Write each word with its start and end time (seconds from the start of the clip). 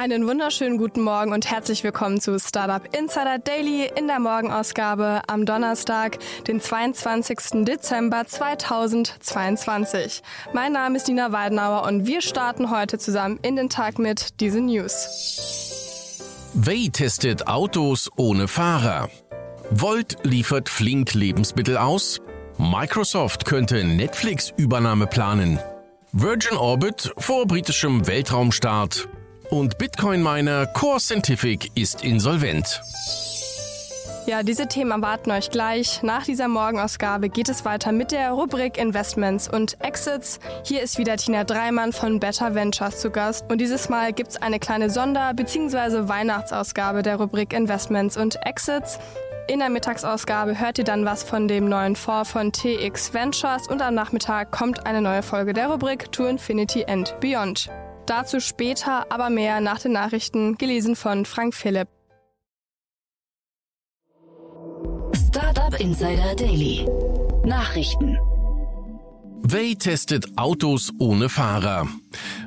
Einen 0.00 0.26
wunderschönen 0.26 0.78
guten 0.78 1.02
Morgen 1.02 1.34
und 1.34 1.50
herzlich 1.50 1.84
willkommen 1.84 2.22
zu 2.22 2.38
Startup 2.38 2.82
Insider 2.96 3.38
Daily 3.38 3.86
in 3.98 4.06
der 4.06 4.18
Morgenausgabe 4.18 5.20
am 5.26 5.44
Donnerstag, 5.44 6.16
den 6.48 6.58
22. 6.58 7.66
Dezember 7.66 8.26
2022. 8.26 10.22
Mein 10.54 10.72
Name 10.72 10.96
ist 10.96 11.06
Dina 11.06 11.32
Weidenauer 11.32 11.82
und 11.86 12.06
wir 12.06 12.22
starten 12.22 12.70
heute 12.70 12.96
zusammen 12.96 13.38
in 13.42 13.56
den 13.56 13.68
Tag 13.68 13.98
mit 13.98 14.40
diesen 14.40 14.64
News. 14.64 16.18
Way 16.54 16.88
testet 16.88 17.46
Autos 17.46 18.08
ohne 18.16 18.48
Fahrer. 18.48 19.10
Volt 19.70 20.16
liefert 20.22 20.70
flink 20.70 21.12
Lebensmittel 21.12 21.76
aus. 21.76 22.22
Microsoft 22.56 23.44
könnte 23.44 23.84
Netflix-Übernahme 23.84 25.06
planen. 25.06 25.58
Virgin 26.12 26.56
Orbit 26.56 27.12
vor 27.18 27.46
britischem 27.46 28.06
Weltraumstart 28.06 29.06
und 29.50 29.78
Bitcoin-Miner 29.78 30.66
Core 30.66 31.00
Scientific 31.00 31.70
ist 31.74 32.04
insolvent. 32.04 32.80
Ja, 34.26 34.42
diese 34.42 34.68
Themen 34.68 34.90
erwarten 34.92 35.30
euch 35.32 35.50
gleich. 35.50 36.02
Nach 36.02 36.24
dieser 36.24 36.46
Morgenausgabe 36.46 37.30
geht 37.30 37.48
es 37.48 37.64
weiter 37.64 37.90
mit 37.90 38.12
der 38.12 38.30
Rubrik 38.32 38.78
Investments 38.78 39.48
und 39.48 39.76
Exits. 39.80 40.38
Hier 40.64 40.82
ist 40.82 40.98
wieder 40.98 41.16
Tina 41.16 41.42
Dreimann 41.44 41.92
von 41.92 42.20
Better 42.20 42.54
Ventures 42.54 43.00
zu 43.00 43.10
Gast. 43.10 43.46
Und 43.50 43.60
dieses 43.60 43.88
Mal 43.88 44.12
gibt 44.12 44.30
es 44.30 44.36
eine 44.42 44.60
kleine 44.60 44.90
Sonder- 44.90 45.34
bzw. 45.34 46.06
Weihnachtsausgabe 46.08 47.02
der 47.02 47.16
Rubrik 47.16 47.52
Investments 47.52 48.16
und 48.16 48.38
Exits. 48.46 48.98
In 49.48 49.58
der 49.58 49.70
Mittagsausgabe 49.70 50.60
hört 50.60 50.78
ihr 50.78 50.84
dann 50.84 51.04
was 51.04 51.24
von 51.24 51.48
dem 51.48 51.68
neuen 51.68 51.96
Fonds 51.96 52.30
von 52.30 52.52
TX 52.52 53.12
Ventures 53.12 53.66
und 53.68 53.82
am 53.82 53.94
Nachmittag 53.94 54.52
kommt 54.52 54.86
eine 54.86 55.00
neue 55.00 55.22
Folge 55.22 55.54
der 55.54 55.68
Rubrik 55.68 56.12
To 56.12 56.26
Infinity 56.26 56.84
and 56.84 57.16
Beyond. 57.20 57.68
Dazu 58.10 58.40
später, 58.40 59.06
aber 59.12 59.30
mehr 59.30 59.60
nach 59.60 59.78
den 59.78 59.92
Nachrichten, 59.92 60.58
gelesen 60.58 60.96
von 60.96 61.24
Frank 61.24 61.54
Philipp. 61.54 61.86
Startup 65.28 65.78
Insider 65.78 66.34
Daily. 66.34 66.88
Nachrichten. 67.44 68.18
Way 69.42 69.74
testet 69.76 70.36
Autos 70.36 70.92
ohne 70.98 71.28
Fahrer. 71.28 71.88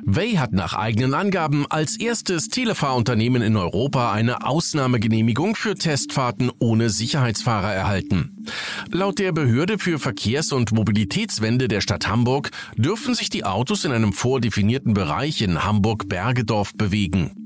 Way 0.04 0.34
hat 0.34 0.52
nach 0.52 0.74
eigenen 0.74 1.14
Angaben 1.14 1.66
als 1.68 1.98
erstes 1.98 2.48
Telefahrunternehmen 2.48 3.42
in 3.42 3.56
Europa 3.56 4.12
eine 4.12 4.46
Ausnahmegenehmigung 4.46 5.56
für 5.56 5.74
Testfahrten 5.74 6.50
ohne 6.58 6.90
Sicherheitsfahrer 6.90 7.72
erhalten. 7.72 8.46
Laut 8.90 9.18
der 9.18 9.32
Behörde 9.32 9.78
für 9.78 9.98
Verkehrs- 9.98 10.52
und 10.52 10.72
Mobilitätswende 10.72 11.68
der 11.68 11.80
Stadt 11.80 12.08
Hamburg 12.08 12.50
dürfen 12.76 13.14
sich 13.14 13.28
die 13.28 13.44
Autos 13.44 13.84
in 13.84 13.92
einem 13.92 14.12
vordefinierten 14.12 14.94
Bereich 14.94 15.42
in 15.42 15.64
Hamburg-Bergedorf 15.64 16.74
bewegen. 16.74 17.43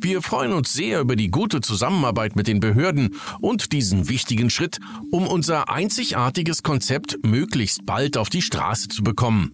Wir 0.00 0.22
freuen 0.22 0.52
uns 0.52 0.72
sehr 0.72 1.00
über 1.00 1.16
die 1.16 1.30
gute 1.30 1.60
Zusammenarbeit 1.60 2.36
mit 2.36 2.46
den 2.46 2.60
Behörden 2.60 3.14
und 3.40 3.72
diesen 3.72 4.08
wichtigen 4.08 4.50
Schritt, 4.50 4.78
um 5.10 5.26
unser 5.26 5.68
einzigartiges 5.68 6.62
Konzept 6.62 7.18
möglichst 7.24 7.86
bald 7.86 8.16
auf 8.16 8.28
die 8.28 8.42
Straße 8.42 8.88
zu 8.88 9.02
bekommen. 9.02 9.52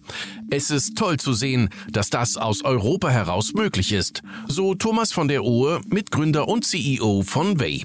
Es 0.49 0.71
ist 0.71 0.97
toll 0.97 1.17
zu 1.17 1.33
sehen, 1.33 1.69
dass 1.91 2.09
das 2.09 2.37
aus 2.37 2.63
Europa 2.63 3.09
heraus 3.09 3.53
möglich 3.53 3.91
ist, 3.91 4.21
so 4.47 4.75
Thomas 4.75 5.11
von 5.11 5.27
der 5.27 5.43
Ohe, 5.43 5.81
Mitgründer 5.87 6.47
und 6.47 6.65
CEO 6.65 7.23
von 7.23 7.59
Way. 7.59 7.83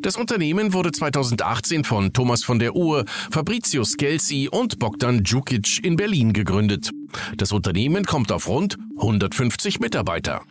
Das 0.00 0.16
Unternehmen 0.16 0.72
wurde 0.72 0.92
2018 0.92 1.82
von 1.84 2.12
Thomas 2.12 2.44
von 2.44 2.58
der 2.58 2.76
Uhr, 2.76 3.04
Fabrizio 3.30 3.84
Scelsi 3.84 4.48
und 4.50 4.78
Bogdan 4.78 5.24
Djukic 5.24 5.84
in 5.84 5.96
Berlin 5.96 6.32
gegründet. 6.32 6.90
Das 7.36 7.52
Unternehmen 7.52 8.04
kommt 8.04 8.30
auf 8.30 8.48
rund 8.48 8.78
150 8.98 9.80
Mitarbeiter. 9.80 10.42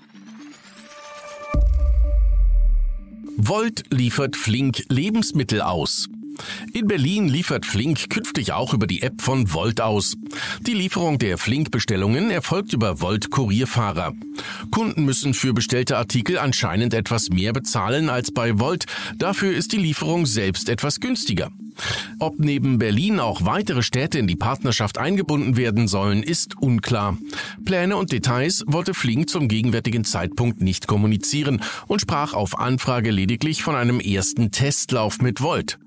Volt 3.40 3.84
liefert 3.92 4.36
Flink 4.36 4.84
Lebensmittel 4.90 5.62
aus. 5.62 6.10
In 6.74 6.88
Berlin 6.88 7.28
liefert 7.28 7.68
Flink 7.68 8.10
künftig 8.10 8.52
auch 8.52 8.74
über 8.74 8.88
die 8.88 9.04
App 9.04 9.22
von 9.22 9.54
Volt 9.54 9.80
aus. 9.80 10.16
Die 10.62 10.74
Lieferung 10.74 11.20
der 11.20 11.38
Flink-Bestellungen 11.38 12.32
erfolgt 12.32 12.74
über 12.74 13.00
Volt 13.00 13.30
Kurierfahrer. 13.30 14.14
Kunden 14.72 15.06
müssen 15.06 15.36
für 15.36 15.54
bestellte 15.54 15.98
Artikel 15.98 16.40
anscheinend 16.40 16.96
etwas 16.96 17.30
mehr 17.30 17.54
bezahlen 17.54 18.10
als 18.10 18.32
bei 18.32 18.60
Volt. 18.60 18.86
Dafür 19.18 19.56
ist 19.56 19.72
die 19.72 19.78
Lieferung 19.78 20.26
selbst 20.26 20.68
etwas 20.68 21.00
günstiger. 21.00 21.52
Ob 22.20 22.40
neben 22.40 22.78
Berlin 22.78 23.20
auch 23.20 23.46
weitere 23.46 23.84
Städte 23.84 24.20
in 24.20 24.28
die 24.28 24.36
Partnerschaft 24.36 24.98
eingebunden 24.98 25.58
werden 25.58 25.88
sollen, 25.88 26.24
ist 26.24 26.58
unklar. 26.58 27.18
Pläne 27.66 27.98
und 27.98 28.12
Details 28.12 28.64
wollte 28.68 28.94
Flink 28.94 29.30
zum 29.30 29.48
gegenwärtigen 29.48 30.04
Zeitpunkt 30.04 30.62
nicht 30.62 30.88
kommunizieren 30.88 31.62
und 31.88 32.02
sprach 32.02 32.34
auf 32.34 32.60
Anfrage 32.60 33.12
lediglich 33.12 33.64
von 33.64 33.76
einem 33.76 34.00
ersten 34.00 34.52
Testlauf 34.52 35.22
mit 35.22 35.42
Volt. 35.42 35.80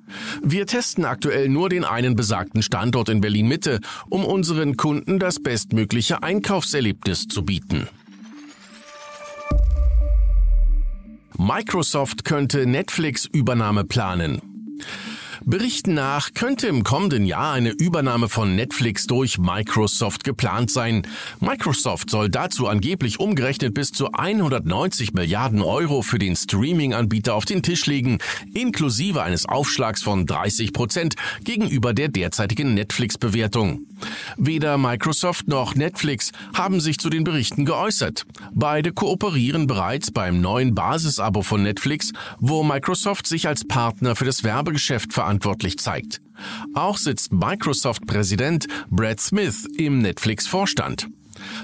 Wir 0.42 0.66
testen 0.66 1.04
aktuell 1.04 1.48
nur 1.48 1.68
den 1.68 1.84
einen 1.84 2.16
besagten 2.16 2.62
Standort 2.62 3.08
in 3.08 3.20
Berlin 3.20 3.46
Mitte, 3.46 3.80
um 4.08 4.24
unseren 4.24 4.76
Kunden 4.76 5.18
das 5.18 5.40
bestmögliche 5.40 6.22
Einkaufserlebnis 6.22 7.28
zu 7.28 7.44
bieten. 7.44 7.88
Microsoft 11.38 12.24
könnte 12.24 12.66
Netflix-Übernahme 12.66 13.84
planen. 13.84 14.49
Berichten 15.44 15.94
nach 15.94 16.34
könnte 16.34 16.66
im 16.66 16.84
kommenden 16.84 17.24
Jahr 17.24 17.54
eine 17.54 17.70
Übernahme 17.70 18.28
von 18.28 18.54
Netflix 18.54 19.06
durch 19.06 19.38
Microsoft 19.38 20.22
geplant 20.22 20.70
sein. 20.70 21.06
Microsoft 21.40 22.10
soll 22.10 22.28
dazu 22.28 22.68
angeblich 22.68 23.20
umgerechnet 23.20 23.72
bis 23.72 23.90
zu 23.90 24.12
190 24.12 25.14
Milliarden 25.14 25.62
Euro 25.62 26.02
für 26.02 26.18
den 26.18 26.36
Streaming-Anbieter 26.36 27.34
auf 27.34 27.46
den 27.46 27.62
Tisch 27.62 27.86
legen, 27.86 28.18
inklusive 28.52 29.22
eines 29.22 29.46
Aufschlags 29.46 30.02
von 30.02 30.26
30 30.26 30.74
Prozent 30.74 31.14
gegenüber 31.42 31.94
der 31.94 32.08
derzeitigen 32.08 32.74
Netflix-Bewertung. 32.74 33.86
Weder 34.36 34.78
Microsoft 34.78 35.48
noch 35.48 35.74
Netflix 35.74 36.32
haben 36.54 36.80
sich 36.80 36.98
zu 36.98 37.10
den 37.10 37.24
Berichten 37.24 37.64
geäußert. 37.64 38.24
Beide 38.52 38.92
kooperieren 38.92 39.66
bereits 39.66 40.10
beim 40.10 40.40
neuen 40.40 40.74
Basisabo 40.74 41.42
von 41.42 41.62
Netflix, 41.62 42.12
wo 42.38 42.62
Microsoft 42.62 43.26
sich 43.26 43.48
als 43.48 43.66
Partner 43.66 44.16
für 44.16 44.24
das 44.24 44.44
Werbegeschäft 44.44 45.12
verantwortlich 45.12 45.29
verantwortlich 45.30 45.78
zeigt. 45.78 46.20
Auch 46.74 46.98
sitzt 46.98 47.32
Microsoft-Präsident 47.32 48.66
Brad 48.90 49.20
Smith 49.20 49.64
im 49.76 50.00
Netflix-Vorstand. 50.00 51.06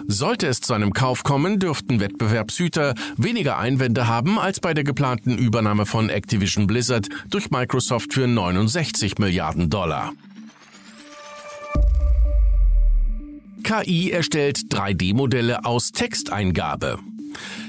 Sollte 0.07 0.47
es 0.47 0.61
zu 0.61 0.73
einem 0.73 0.93
Kauf 0.93 1.25
kommen, 1.25 1.59
dürften 1.59 1.99
Wettbewerbshüter 1.99 2.95
weniger 3.17 3.59
Einwände 3.59 4.07
haben 4.07 4.39
als 4.39 4.61
bei 4.61 4.73
der 4.73 4.85
geplanten 4.85 5.37
Übernahme 5.37 5.85
von 5.85 6.09
Activision 6.09 6.69
Blizzard 6.69 7.09
durch 7.29 7.51
Microsoft 7.51 8.15
für 8.15 8.29
69 8.29 9.19
Milliarden 9.19 9.69
Dollar. 9.69 10.13
KI 13.65 14.13
erstellt 14.13 14.59
3D-Modelle 14.71 15.65
aus 15.65 15.91
Texteingabe. 15.91 17.01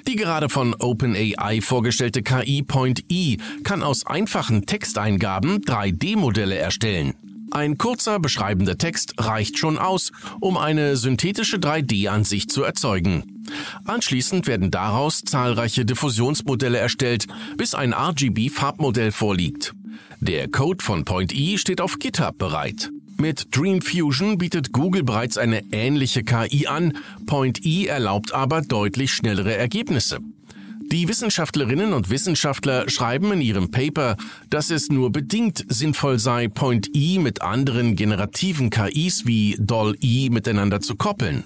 Die 0.07 0.15
gerade 0.15 0.49
von 0.49 0.73
OpenAI 0.73 1.61
vorgestellte 1.61 2.23
KI 2.23 2.63
Point 2.63 3.03
E 3.09 3.37
kann 3.63 3.83
aus 3.83 4.05
einfachen 4.05 4.65
Texteingaben 4.65 5.61
3D-Modelle 5.61 6.57
erstellen. 6.57 7.13
Ein 7.51 7.77
kurzer 7.77 8.19
beschreibender 8.19 8.77
Text 8.77 9.13
reicht 9.17 9.57
schon 9.57 9.77
aus, 9.77 10.11
um 10.41 10.57
eine 10.57 10.97
synthetische 10.97 11.57
3D-Ansicht 11.57 12.51
zu 12.51 12.63
erzeugen. 12.63 13.43
Anschließend 13.85 14.47
werden 14.47 14.69
daraus 14.69 15.21
zahlreiche 15.21 15.85
Diffusionsmodelle 15.85 16.77
erstellt, 16.77 17.27
bis 17.55 17.73
ein 17.73 17.93
RGB-Farbmodell 17.93 19.11
vorliegt. 19.11 19.73
Der 20.19 20.49
Code 20.49 20.83
von 20.83 21.05
Point 21.05 21.33
E 21.33 21.57
steht 21.57 21.79
auf 21.79 21.99
GitHub 21.99 22.37
bereit. 22.37 22.89
Mit 23.19 23.55
Dream 23.55 23.81
Fusion 23.81 24.37
bietet 24.37 24.71
Google 24.71 25.03
bereits 25.03 25.39
eine 25.39 25.63
ähnliche 25.71 26.23
KI 26.23 26.67
an, 26.67 26.97
Point 27.25 27.65
E 27.65 27.87
erlaubt 27.87 28.31
aber 28.31 28.61
deutlich 28.61 29.11
schnellere 29.11 29.55
Ergebnisse. 29.55 30.19
Die 30.91 31.07
Wissenschaftlerinnen 31.07 31.93
und 31.93 32.09
Wissenschaftler 32.11 32.89
schreiben 32.89 33.33
in 33.33 33.41
ihrem 33.41 33.71
Paper, 33.71 34.15
dass 34.49 34.69
es 34.69 34.89
nur 34.89 35.11
bedingt 35.11 35.65
sinnvoll 35.67 36.19
sei, 36.19 36.47
Point 36.47 36.89
E 36.93 37.17
mit 37.17 37.41
anderen 37.41 37.95
generativen 37.95 38.69
KIs 38.69 39.25
wie 39.25 39.57
Doll-E 39.59 40.29
miteinander 40.29 40.79
zu 40.79 40.95
koppeln. 40.95 41.43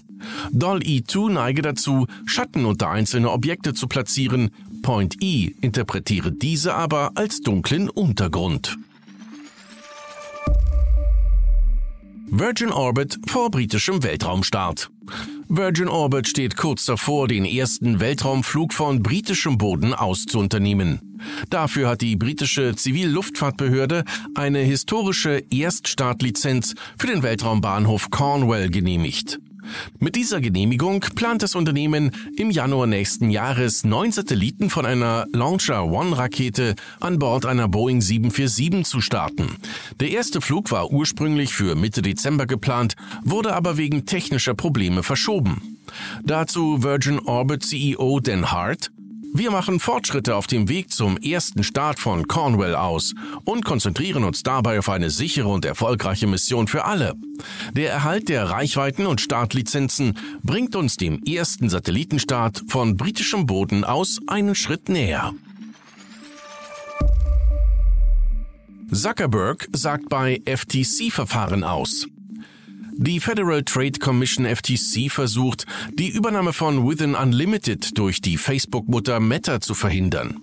Doll-E2 0.52 1.32
neige 1.32 1.62
dazu, 1.62 2.06
Schatten 2.26 2.66
unter 2.66 2.92
einzelne 2.92 3.32
Objekte 3.32 3.74
zu 3.74 3.88
platzieren, 3.88 4.52
Point 4.84 5.24
E 5.24 5.54
interpretiere 5.62 6.32
diese 6.32 6.76
aber 6.76 7.12
als 7.16 7.40
dunklen 7.40 7.90
Untergrund. 7.90 8.78
Virgin 12.34 12.72
Orbit 12.72 13.20
vor 13.28 13.52
britischem 13.52 14.04
Weltraumstart. 14.04 14.90
Virgin 15.50 15.90
Orbit 15.90 16.30
steht 16.30 16.56
kurz 16.56 16.86
davor, 16.86 17.28
den 17.28 17.44
ersten 17.44 18.00
Weltraumflug 18.00 18.74
von 18.74 19.04
britischem 19.04 19.58
Boden 19.58 19.94
aus 19.94 20.26
zu 20.26 20.40
unternehmen. 20.40 21.20
Dafür 21.50 21.90
hat 21.90 22.00
die 22.00 22.16
britische 22.16 22.74
Zivilluftfahrtbehörde 22.74 24.06
eine 24.34 24.60
historische 24.60 25.44
Erststartlizenz 25.52 26.74
für 26.98 27.08
den 27.08 27.22
Weltraumbahnhof 27.22 28.10
Cornwall 28.12 28.70
genehmigt. 28.70 29.38
Mit 30.00 30.16
dieser 30.16 30.42
Genehmigung 30.42 31.02
plant 31.16 31.44
das 31.44 31.56
Unternehmen 31.56 32.12
im 32.38 32.52
Januar 32.52 32.88
nächsten 32.88 33.30
Jahres 33.30 33.84
neun 33.84 34.12
Satelliten 34.12 34.70
von 34.70 34.86
einer 34.86 35.26
Launcher 35.34 35.86
One 35.86 36.18
Rakete 36.18 36.76
an 37.00 37.20
Bord 37.20 37.46
einer 37.46 37.68
Boeing 37.68 38.02
747 38.02 38.86
zu 38.86 39.02
starten. 39.02 39.58
Der 40.00 40.12
erste 40.12 40.42
Flug 40.42 40.72
war 40.72 40.92
ursprünglich 40.92 41.54
für 41.54 41.76
Mitte 41.76 42.02
Dezember 42.02 42.46
geplant, 42.46 42.96
wurde 43.24 43.54
aber 43.54 43.78
wegen 43.78 44.06
technischer 44.06 44.54
Probleme 44.54 45.04
verschoben. 45.04 45.78
Dazu 46.24 46.84
Virgin 46.84 47.20
Orbit 47.20 47.64
CEO 47.64 48.20
Dan 48.20 48.52
Hart, 48.52 48.92
wir 49.34 49.50
machen 49.50 49.80
Fortschritte 49.80 50.36
auf 50.36 50.48
dem 50.48 50.68
Weg 50.68 50.92
zum 50.92 51.18
ersten 51.18 51.64
Start 51.64 52.00
von 52.00 52.28
Cornwall 52.28 52.76
aus 52.76 53.14
und 53.46 53.64
konzentrieren 53.64 54.24
uns 54.26 54.44
dabei 54.44 54.80
auf 54.80 54.90
eine 54.90 55.10
sichere 55.10 55.48
und 55.48 55.64
erfolgreiche 55.64 56.28
Mission 56.28 56.68
für 56.68 56.84
alle. 56.84 57.16
Der 57.74 57.92
Erhalt 57.92 58.28
der 58.28 58.50
Reichweiten 58.50 59.06
und 59.06 59.22
Startlizenzen 59.22 60.18
bringt 60.44 60.76
uns 60.76 60.98
dem 60.98 61.24
ersten 61.24 61.70
Satellitenstart 61.70 62.64
von 62.68 62.98
britischem 62.98 63.46
Boden 63.46 63.84
aus 63.86 64.20
einen 64.28 64.56
Schritt 64.56 64.90
näher. 64.90 65.34
Zuckerberg 68.92 69.70
sagt 69.72 70.10
bei 70.10 70.42
FTC-Verfahren 70.46 71.64
aus. 71.64 72.08
Die 72.94 73.20
Federal 73.20 73.64
Trade 73.64 74.00
Commission 74.00 74.46
FTC 74.46 75.10
versucht, 75.10 75.66
die 75.94 76.10
Übernahme 76.10 76.54
von 76.54 76.88
Within 76.88 77.16
Unlimited 77.16 77.98
durch 77.98 78.22
die 78.22 78.38
Facebook-Mutter 78.38 79.20
Meta 79.20 79.62
zu 79.62 79.74
verhindern. 79.74 80.42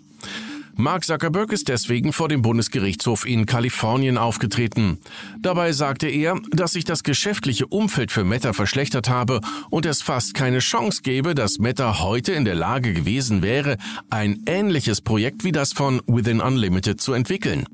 Mark 0.81 1.05
Zuckerberg 1.05 1.53
ist 1.53 1.67
deswegen 1.67 2.12
vor 2.12 2.29
dem 2.29 2.41
Bundesgerichtshof 2.41 3.27
in 3.27 3.47
Kalifornien 3.47 4.17
aufgetreten. 4.17 4.99
Dabei 5.41 5.73
sagte 5.73 6.06
er, 6.06 6.41
dass 6.53 6.75
sich 6.75 6.85
das 6.85 7.03
geschäftliche 7.03 7.67
Umfeld 7.67 8.12
für 8.12 8.23
Meta 8.23 8.53
verschlechtert 8.53 9.09
habe 9.09 9.41
und 9.71 9.87
es 9.87 10.03
fast 10.03 10.35
keine 10.35 10.61
Chance 10.61 11.03
gäbe, 11.03 11.35
dass 11.35 11.59
Meta 11.59 11.99
heute 11.99 12.33
in 12.33 12.45
der 12.45 12.55
Lage 12.55 12.93
gewesen 12.95 13.43
wäre, 13.43 13.77
ein 14.09 14.45
ähnliches 14.47 15.00
Projekt 15.00 15.43
wie 15.43 15.53
das 15.53 15.73
von 15.73 16.00
Within 16.06 16.41
Unlimited 16.41 17.00
zu 17.00 17.12
entwickeln. 17.12 17.67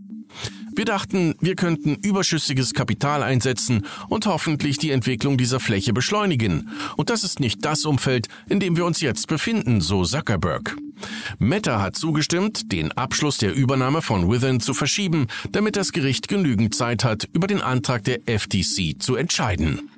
Wir 0.76 0.85
dachten, 0.85 1.37
wir 1.41 1.55
könnten 1.55 1.94
überschüssiges 1.94 2.75
Kapital 2.75 3.23
einsetzen 3.23 3.87
und 4.09 4.26
hoffentlich 4.26 4.76
die 4.79 4.91
Entwicklung 4.91 5.37
dieser 5.37 5.61
Fläche 5.61 5.93
beschleunigen. 5.93 6.69
Und 6.97 7.11
das 7.11 7.23
ist 7.23 7.38
nicht 7.38 7.65
das 7.65 7.85
Umfeld, 7.85 8.29
in 8.49 8.59
dem 8.59 8.76
wir 8.76 8.85
uns 8.85 9.00
jetzt 9.00 9.29
befinden, 9.29 9.81
so 9.81 10.05
Zuckerberg. 10.05 10.76
Meta 11.38 11.81
hat 11.81 11.97
zugestimmt, 11.97 12.73
den 12.73 12.91
Abschluss 12.93 13.38
der 13.38 13.55
Übernahme 13.55 14.03
von 14.03 14.31
Within 14.31 14.61
zu 14.61 14.75
verschieben, 14.75 15.29
damit 15.50 15.76
das 15.76 15.93
Gericht 15.93 16.26
genügend 16.26 16.75
Zeit 16.75 17.05
hat, 17.05 17.29
über 17.32 17.47
den 17.47 17.61
Antrag 17.61 18.03
der 18.05 18.21
FTC 18.26 19.00
zu 19.00 19.15
entscheiden. 19.15 19.91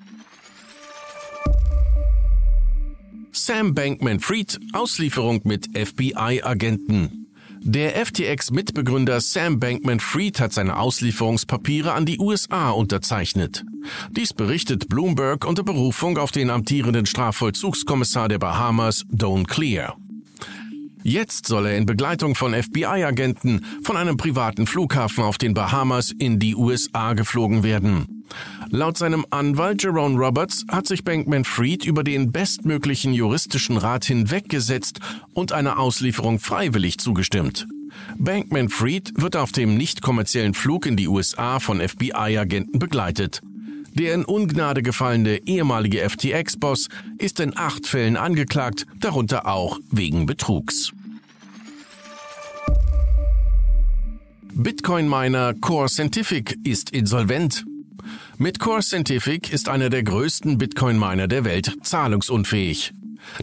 Sam 3.32 3.75
Bankman-Fried, 3.75 4.58
Auslieferung 4.73 5.40
mit 5.44 5.69
FBI-Agenten. 5.76 7.25
Der 7.60 8.06
FTX-Mitbegründer 8.06 9.20
Sam 9.20 9.58
Bankman-Fried 9.58 10.40
hat 10.40 10.52
seine 10.52 10.78
Auslieferungspapiere 10.78 11.92
an 11.92 12.06
die 12.06 12.18
USA 12.18 12.70
unterzeichnet. 12.70 13.64
Dies 14.10 14.32
berichtet 14.32 14.88
Bloomberg 14.88 15.44
unter 15.44 15.62
Berufung 15.62 16.18
auf 16.18 16.30
den 16.30 16.50
amtierenden 16.50 17.06
Strafvollzugskommissar 17.06 18.28
der 18.28 18.38
Bahamas, 18.38 19.04
Don 19.10 19.46
Clear. 19.46 19.96
Jetzt 21.02 21.46
soll 21.46 21.66
er 21.66 21.76
in 21.76 21.86
Begleitung 21.86 22.34
von 22.34 22.52
FBI-Agenten 22.52 23.64
von 23.82 23.96
einem 23.96 24.16
privaten 24.16 24.66
Flughafen 24.66 25.22
auf 25.22 25.38
den 25.38 25.54
Bahamas 25.54 26.10
in 26.10 26.40
die 26.40 26.56
USA 26.56 27.12
geflogen 27.12 27.62
werden. 27.62 28.15
Laut 28.70 28.99
seinem 28.99 29.26
Anwalt 29.31 29.82
Jerome 29.82 30.19
Roberts 30.19 30.64
hat 30.69 30.87
sich 30.87 31.05
Bankman-Fried 31.05 31.84
über 31.84 32.05
den 32.05 32.32
bestmöglichen 32.32 33.12
juristischen 33.12 33.76
Rat 33.76 34.05
hinweggesetzt 34.05 35.00
und 35.32 35.52
einer 35.52 35.78
Auslieferung 35.78 36.38
freiwillig 36.38 36.99
zugestimmt. 36.99 37.67
Bankman-Fried 38.19 39.12
wird 39.17 39.37
auf 39.37 39.52
dem 39.52 39.76
nicht 39.76 40.02
kommerziellen 40.02 40.55
Flug 40.55 40.87
in 40.87 40.96
die 40.96 41.08
USA 41.08 41.61
von 41.61 41.81
FBI-Agenten 41.81 42.78
begleitet. 42.78 43.40
Der 43.94 44.14
in 44.14 44.25
Ungnade 44.25 44.82
gefallene 44.82 45.38
ehemalige 45.46 46.08
FTX-Boss 46.08 46.88
ist 47.19 47.40
in 47.40 47.56
acht 47.56 47.87
Fällen 47.87 48.17
angeklagt, 48.17 48.87
darunter 49.00 49.46
auch 49.46 49.78
wegen 49.90 50.26
Betrugs. 50.26 50.93
Bitcoin-Miner 54.52 55.55
Core 55.61 55.88
Scientific 55.88 56.58
ist 56.64 56.90
insolvent. 56.90 57.64
Mit 58.38 58.58
Core 58.58 58.82
Scientific 58.82 59.52
ist 59.52 59.68
einer 59.68 59.90
der 59.90 60.02
größten 60.02 60.58
Bitcoin-Miner 60.58 61.28
der 61.28 61.44
Welt 61.44 61.76
zahlungsunfähig. 61.82 62.92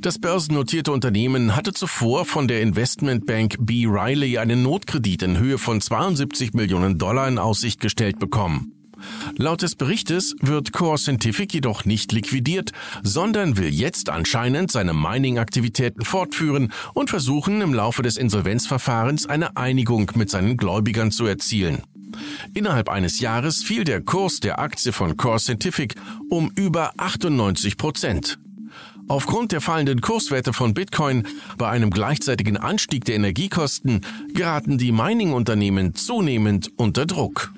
Das 0.01 0.19
börsennotierte 0.19 0.91
Unternehmen 0.91 1.55
hatte 1.55 1.73
zuvor 1.73 2.25
von 2.25 2.47
der 2.47 2.61
Investmentbank 2.61 3.57
B. 3.59 3.85
Riley 3.85 4.37
einen 4.37 4.63
Notkredit 4.63 5.23
in 5.23 5.37
Höhe 5.37 5.57
von 5.57 5.81
72 5.81 6.53
Millionen 6.53 6.97
Dollar 6.97 7.27
in 7.27 7.37
Aussicht 7.37 7.79
gestellt 7.79 8.19
bekommen. 8.19 8.73
Laut 9.37 9.61
des 9.61 9.75
Berichtes 9.75 10.35
wird 10.39 10.71
Core 10.71 10.97
Scientific 10.97 11.53
jedoch 11.53 11.85
nicht 11.85 12.11
liquidiert, 12.11 12.71
sondern 13.01 13.57
will 13.57 13.67
jetzt 13.67 14.09
anscheinend 14.09 14.71
seine 14.71 14.93
Mining-Aktivitäten 14.93 16.05
fortführen 16.05 16.71
und 16.93 17.09
versuchen, 17.09 17.61
im 17.61 17.73
Laufe 17.73 18.01
des 18.01 18.17
Insolvenzverfahrens 18.17 19.25
eine 19.25 19.57
Einigung 19.57 20.09
mit 20.15 20.29
seinen 20.29 20.57
Gläubigern 20.57 21.11
zu 21.11 21.25
erzielen. 21.25 21.83
Innerhalb 22.53 22.89
eines 22.89 23.19
Jahres 23.19 23.63
fiel 23.63 23.83
der 23.83 24.01
Kurs 24.01 24.39
der 24.39 24.59
Aktie 24.59 24.91
von 24.91 25.17
Core 25.17 25.39
Scientific 25.39 25.95
um 26.29 26.51
über 26.55 26.93
98 26.97 27.77
Prozent. 27.77 28.37
Aufgrund 29.07 29.51
der 29.51 29.61
fallenden 29.61 30.01
Kurswerte 30.01 30.53
von 30.53 30.73
Bitcoin 30.73 31.27
bei 31.57 31.69
einem 31.69 31.89
gleichzeitigen 31.89 32.57
Anstieg 32.57 33.05
der 33.05 33.15
Energiekosten 33.15 34.01
geraten 34.33 34.77
die 34.77 34.91
Mining-Unternehmen 34.91 35.93
zunehmend 35.93 36.71
unter 36.77 37.05
Druck. 37.05 37.51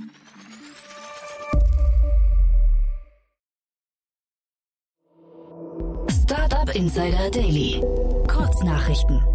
Startup 6.09 6.75
Insider 6.75 7.29
Daily. 7.29 7.81
Kurznachrichten. 8.27 9.34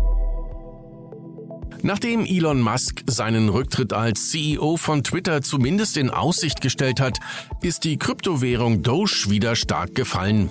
Nachdem 1.82 2.26
Elon 2.26 2.60
Musk 2.60 3.02
seinen 3.06 3.48
Rücktritt 3.48 3.92
als 3.92 4.30
CEO 4.30 4.76
von 4.76 5.02
Twitter 5.02 5.40
zumindest 5.42 5.96
in 5.96 6.10
Aussicht 6.10 6.60
gestellt 6.60 7.00
hat, 7.00 7.18
ist 7.62 7.84
die 7.84 7.96
Kryptowährung 7.96 8.82
Doge 8.82 9.26
wieder 9.28 9.56
stark 9.56 9.94
gefallen. 9.94 10.50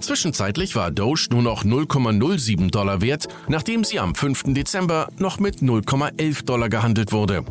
Zwischenzeitlich 0.00 0.76
war 0.76 0.90
Doge 0.90 1.28
nur 1.30 1.42
noch 1.42 1.64
0,07 1.64 2.70
Dollar 2.70 3.00
wert, 3.00 3.28
nachdem 3.48 3.84
sie 3.84 4.00
am 4.00 4.14
5. 4.14 4.54
Dezember 4.54 5.08
noch 5.18 5.38
mit 5.38 5.56
0,11 5.56 6.44
Dollar 6.44 6.68
gehandelt 6.68 7.12
wurde. 7.12 7.44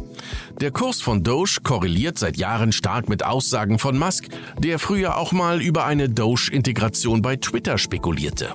Der 0.62 0.72
Kurs 0.72 1.02
von 1.02 1.24
Doge 1.24 1.58
korreliert 1.64 2.20
seit 2.20 2.38
Jahren 2.38 2.72
stark 2.72 3.10
mit 3.10 3.26
Aussagen 3.26 3.80
von 3.80 3.98
Musk, 3.98 4.26
der 4.60 4.80
früher 4.80 5.18
auch 5.18 5.32
mal 5.32 5.62
über 5.62 5.86
eine 5.86 6.10
Doge-Integration 6.10 7.22
bei 7.22 7.38
Twitter 7.38 7.78
spekulierte. 7.78 8.54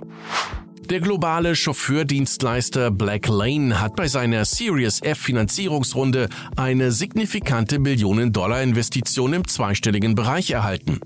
Der 0.91 0.99
globale 0.99 1.55
Chauffeurdienstleister 1.55 2.91
Black 2.91 3.29
Lane 3.29 3.81
hat 3.81 3.95
bei 3.95 4.09
seiner 4.09 4.45
Series 4.45 5.01
F 5.03 5.21
Finanzierungsrunde 5.21 6.29
eine 6.57 6.91
signifikante 6.91 7.79
Millionen-Dollar-Investition 7.79 9.35
im 9.35 9.47
zweistelligen 9.47 10.17
Bereich 10.17 10.51
erhalten. 10.51 10.99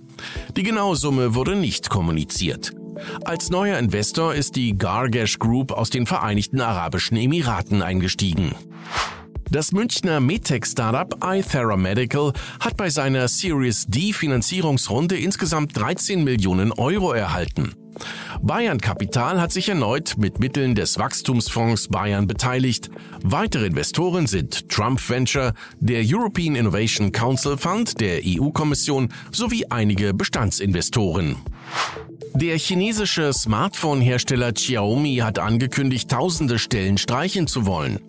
Die 0.56 0.62
genaue 0.62 0.96
Summe 0.96 1.34
wurde 1.34 1.54
nicht 1.54 1.90
kommuniziert. 1.90 2.72
Als 3.26 3.50
neuer 3.50 3.78
Investor 3.78 4.34
ist 4.34 4.56
die 4.56 4.74
Gargash 4.78 5.38
Group 5.38 5.70
aus 5.70 5.90
den 5.90 6.06
Vereinigten 6.06 6.62
Arabischen 6.62 7.18
Emiraten 7.18 7.82
eingestiegen. 7.82 8.54
Das 9.50 9.72
Münchner 9.72 10.18
Medtech-Startup 10.18 11.14
iThera 11.22 11.76
Medical 11.76 12.32
hat 12.58 12.78
bei 12.78 12.88
seiner 12.88 13.28
Series 13.28 13.84
D 13.86 14.14
Finanzierungsrunde 14.14 15.18
insgesamt 15.18 15.76
13 15.76 16.24
Millionen 16.24 16.72
Euro 16.72 17.12
erhalten. 17.12 17.74
Bayern 18.42 18.80
Kapital 18.80 19.40
hat 19.40 19.52
sich 19.52 19.68
erneut 19.68 20.14
mit 20.18 20.40
Mitteln 20.40 20.74
des 20.74 20.98
Wachstumsfonds 20.98 21.88
Bayern 21.88 22.26
beteiligt. 22.26 22.90
Weitere 23.22 23.66
Investoren 23.66 24.26
sind 24.26 24.68
Trump 24.68 25.00
Venture, 25.08 25.54
der 25.80 26.02
European 26.04 26.56
Innovation 26.56 27.12
Council 27.12 27.56
Fund 27.56 28.00
der 28.00 28.20
EU-Kommission 28.24 29.12
sowie 29.32 29.66
einige 29.70 30.14
Bestandsinvestoren. 30.14 31.36
Der 32.36 32.58
chinesische 32.58 33.32
Smartphone-Hersteller 33.32 34.52
Xiaomi 34.52 35.18
hat 35.18 35.38
angekündigt, 35.38 36.10
tausende 36.10 36.58
Stellen 36.58 36.98
streichen 36.98 37.46
zu 37.46 37.64
wollen. 37.64 38.00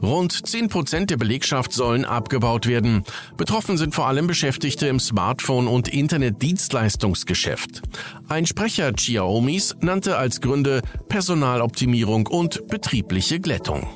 Rund 0.00 0.46
10 0.46 0.68
Prozent 0.68 1.10
der 1.10 1.16
Belegschaft 1.16 1.72
sollen 1.72 2.04
abgebaut 2.04 2.68
werden. 2.68 3.02
Betroffen 3.36 3.76
sind 3.76 3.92
vor 3.92 4.06
allem 4.06 4.28
Beschäftigte 4.28 4.86
im 4.86 5.00
Smartphone- 5.00 5.66
und 5.66 5.88
Internetdienstleistungsgeschäft. 5.88 7.82
Ein 8.28 8.46
Sprecher 8.46 8.92
Xiaomis 8.92 9.74
nannte 9.80 10.16
als 10.16 10.40
Gründe 10.40 10.82
Personaloptimierung 11.08 12.28
und 12.28 12.68
betriebliche 12.68 13.40
Glättung. 13.40 13.88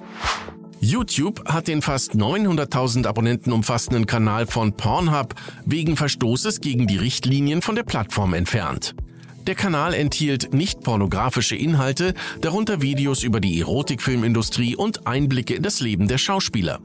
YouTube 0.80 1.44
hat 1.46 1.68
den 1.68 1.80
fast 1.80 2.14
900.000 2.14 3.06
Abonnenten 3.06 3.52
umfassenden 3.52 4.06
Kanal 4.06 4.48
von 4.48 4.72
Pornhub 4.72 5.36
wegen 5.64 5.96
Verstoßes 5.96 6.60
gegen 6.60 6.88
die 6.88 6.96
Richtlinien 6.96 7.62
von 7.62 7.76
der 7.76 7.84
Plattform 7.84 8.34
entfernt. 8.34 8.96
Der 9.46 9.54
Kanal 9.54 9.94
enthielt 9.94 10.52
nicht 10.52 10.82
pornografische 10.82 11.54
Inhalte, 11.54 12.14
darunter 12.40 12.82
Videos 12.82 13.22
über 13.22 13.38
die 13.38 13.60
Erotikfilmindustrie 13.60 14.74
und 14.74 15.06
Einblicke 15.06 15.54
in 15.54 15.62
das 15.62 15.78
Leben 15.80 16.08
der 16.08 16.18
Schauspieler. 16.18 16.80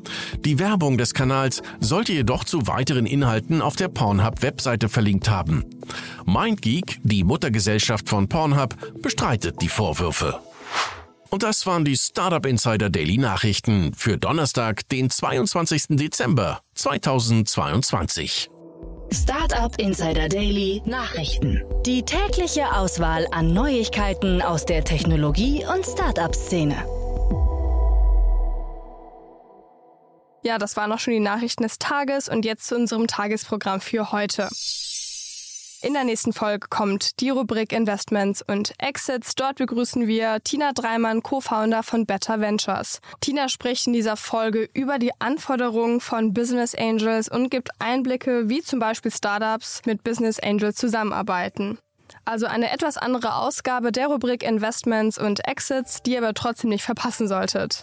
Die 0.46 0.60
Werbung 0.60 1.00
des 1.00 1.16
Kanals 1.16 1.64
sollte 1.80 2.14
jedoch 2.14 2.44
zu 2.44 2.68
weiteren 2.68 3.08
Inhalten 3.08 3.64
auf 3.64 3.76
der 3.76 3.88
Pornhub-Webseite 3.88 4.90
verlinkt 4.90 5.28
haben. 5.28 5.66
MindGeek, 6.26 7.00
die 7.02 7.24
Muttergesellschaft 7.24 8.08
von 8.08 8.30
Pornhub, 8.30 8.76
bestreitet 9.02 9.60
die 9.62 9.70
Vorwürfe. 9.70 10.40
Und 11.32 11.42
das 11.42 11.66
waren 11.66 11.84
die 11.84 11.98
Startup 11.98 12.46
Insider 12.46 12.92
Daily 12.92 13.18
Nachrichten 13.18 13.94
für 13.96 14.18
Donnerstag, 14.20 14.88
den 14.90 15.10
22. 15.10 15.98
Dezember 15.98 16.62
2022. 16.76 18.51
Startup 19.14 19.78
Insider 19.78 20.30
Daily 20.30 20.82
Nachrichten. 20.86 21.62
Die 21.86 22.04
tägliche 22.04 22.74
Auswahl 22.74 23.28
an 23.32 23.54
Neuigkeiten 23.54 24.42
aus 24.42 24.64
der 24.64 24.86
Technologie- 24.86 25.66
und 25.66 25.86
Startup-Szene. 25.86 26.76
Ja, 30.44 30.58
das 30.58 30.78
waren 30.78 30.94
auch 30.94 31.00
schon 31.00 31.14
die 31.14 31.20
Nachrichten 31.20 31.64
des 31.64 31.78
Tages 31.78 32.30
und 32.30 32.46
jetzt 32.46 32.68
zu 32.68 32.76
unserem 32.76 33.08
Tagesprogramm 33.08 33.82
für 33.82 34.14
heute. 34.14 34.48
In 35.84 35.94
der 35.94 36.04
nächsten 36.04 36.32
Folge 36.32 36.68
kommt 36.70 37.20
die 37.22 37.32
Rubrik 37.32 37.74
Investments 37.74 38.44
und 38.44 38.72
Exits. 38.78 39.34
Dort 39.34 39.56
begrüßen 39.56 40.08
wir 40.08 40.38
Tina 40.44 40.74
Dreimann, 40.74 41.24
Co-Founder 41.24 41.82
von 41.82 42.06
Better 42.06 42.40
Ventures. 42.40 43.02
Tina 43.20 43.50
spricht 43.50 43.88
in 43.88 43.94
dieser 43.94 44.16
Folge 44.16 44.70
über 44.76 45.00
die 45.00 45.12
Anforderungen 45.18 46.00
von 46.00 46.36
Business 46.36 46.76
Angels 46.76 47.30
und 47.30 47.50
gibt 47.50 47.70
Einblicke, 47.80 48.48
wie 48.48 48.62
zum 48.62 48.78
Beispiel 48.78 49.12
Startups 49.12 49.82
mit 49.88 50.04
Business 50.04 50.40
Angels 50.40 50.76
zusammenarbeiten. 50.76 51.80
Also 52.26 52.46
eine 52.46 52.72
etwas 52.72 52.98
andere 52.98 53.34
Ausgabe 53.34 53.92
der 53.92 54.06
Rubrik 54.06 54.44
Investments 54.44 55.18
und 55.18 55.48
Exits, 55.48 56.04
die 56.04 56.12
ihr 56.12 56.20
aber 56.20 56.36
trotzdem 56.36 56.70
nicht 56.70 56.84
verpassen 56.84 57.28
solltet. 57.28 57.82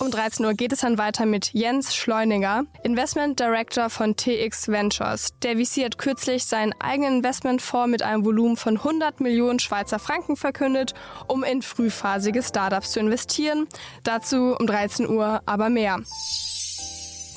Um 0.00 0.12
13 0.12 0.46
Uhr 0.46 0.54
geht 0.54 0.72
es 0.72 0.80
dann 0.80 0.96
weiter 0.96 1.26
mit 1.26 1.52
Jens 1.54 1.92
Schleuniger, 1.92 2.64
Investment 2.84 3.40
Director 3.40 3.90
von 3.90 4.14
TX 4.14 4.68
Ventures. 4.68 5.30
Der 5.42 5.56
VC 5.56 5.84
hat 5.84 5.98
kürzlich 5.98 6.44
seinen 6.44 6.72
eigenen 6.78 7.16
Investmentfonds 7.16 7.90
mit 7.90 8.02
einem 8.02 8.24
Volumen 8.24 8.56
von 8.56 8.76
100 8.76 9.20
Millionen 9.20 9.58
Schweizer 9.58 9.98
Franken 9.98 10.36
verkündet, 10.36 10.94
um 11.26 11.42
in 11.42 11.62
frühphasige 11.62 12.44
Startups 12.44 12.92
zu 12.92 13.00
investieren. 13.00 13.66
Dazu 14.04 14.54
um 14.56 14.68
13 14.68 15.08
Uhr 15.08 15.42
aber 15.46 15.68
mehr. 15.68 15.98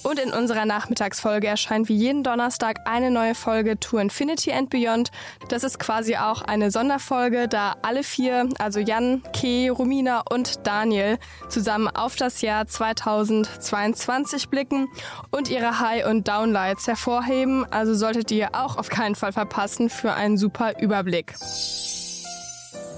Und 0.03 0.17
in 0.17 0.33
unserer 0.33 0.65
Nachmittagsfolge 0.65 1.47
erscheint 1.47 1.87
wie 1.87 1.95
jeden 1.95 2.23
Donnerstag 2.23 2.79
eine 2.85 3.11
neue 3.11 3.35
Folge 3.35 3.79
To 3.79 3.97
Infinity 3.97 4.51
and 4.51 4.69
Beyond. 4.69 5.11
Das 5.49 5.63
ist 5.63 5.79
quasi 5.79 6.15
auch 6.15 6.41
eine 6.41 6.71
Sonderfolge, 6.71 7.47
da 7.47 7.75
alle 7.83 8.03
vier, 8.03 8.49
also 8.57 8.79
Jan, 8.79 9.21
Kay, 9.33 9.69
Romina 9.69 10.23
und 10.31 10.65
Daniel, 10.65 11.19
zusammen 11.49 11.87
auf 11.87 12.15
das 12.15 12.41
Jahr 12.41 12.65
2022 12.65 14.49
blicken 14.49 14.87
und 15.29 15.49
ihre 15.49 15.79
High- 15.79 16.05
und 16.05 16.27
Downlights 16.27 16.87
hervorheben. 16.87 17.65
Also 17.71 17.93
solltet 17.93 18.31
ihr 18.31 18.49
auch 18.53 18.77
auf 18.77 18.89
keinen 18.89 19.15
Fall 19.15 19.33
verpassen 19.33 19.89
für 19.89 20.13
einen 20.13 20.37
super 20.37 20.79
Überblick. 20.79 21.35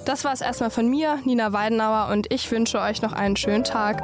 Das 0.06 0.26
war 0.26 0.34
es 0.34 0.42
erstmal 0.42 0.70
von 0.70 0.90
mir, 0.90 1.20
Nina 1.24 1.54
Weidenauer, 1.54 2.10
und 2.12 2.32
ich 2.32 2.50
wünsche 2.52 2.80
euch 2.80 3.02
noch 3.02 3.14
einen 3.14 3.38
schönen 3.38 3.64
Tag. 3.64 4.04